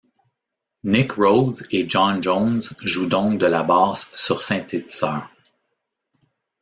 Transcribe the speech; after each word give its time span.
Nick 0.81 1.15
Rhodes 1.15 1.61
et 1.69 1.87
John 1.87 2.23
Jones 2.23 2.63
jouent 2.81 3.07
donc 3.07 3.37
de 3.37 3.45
la 3.45 3.61
basse 3.61 4.09
sur 4.15 4.41
synthétiseurs. 4.41 5.29